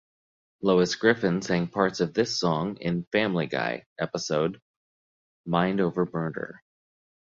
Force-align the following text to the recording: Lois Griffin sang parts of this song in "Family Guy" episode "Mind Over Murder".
Lois 0.63 0.95
Griffin 0.95 1.43
sang 1.43 1.67
parts 1.67 1.99
of 1.99 2.11
this 2.15 2.39
song 2.39 2.75
in 2.77 3.03
"Family 3.11 3.45
Guy" 3.45 3.85
episode 3.99 4.59
"Mind 5.45 5.79
Over 5.79 6.09
Murder". 6.11 6.63